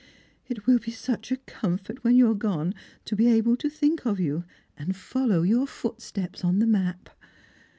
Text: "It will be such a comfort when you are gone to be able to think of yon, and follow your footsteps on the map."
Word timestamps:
"It 0.49 0.65
will 0.65 0.79
be 0.79 0.89
such 0.89 1.31
a 1.31 1.37
comfort 1.37 2.03
when 2.03 2.15
you 2.15 2.27
are 2.27 2.33
gone 2.33 2.73
to 3.05 3.15
be 3.15 3.27
able 3.27 3.55
to 3.57 3.69
think 3.69 4.03
of 4.03 4.19
yon, 4.19 4.45
and 4.75 4.95
follow 4.95 5.43
your 5.43 5.67
footsteps 5.67 6.43
on 6.43 6.57
the 6.57 6.65
map." 6.65 7.11